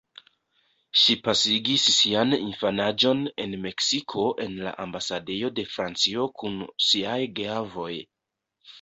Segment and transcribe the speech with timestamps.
[1.01, 7.93] Ŝi pasigis sian infanaĝon en Meksiko en la ambasadejo de Francio kun siaj geavoj.